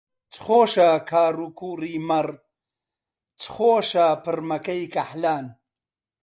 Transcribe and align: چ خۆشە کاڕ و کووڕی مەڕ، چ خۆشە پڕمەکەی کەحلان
چ 0.31 0.35
خۆشە 0.45 0.89
کاڕ 1.09 1.35
و 1.45 1.47
کووڕی 1.59 1.95
مەڕ، 2.09 2.27
چ 3.39 3.43
خۆشە 3.53 4.07
پڕمەکەی 4.23 4.83
کەحلان 4.93 5.45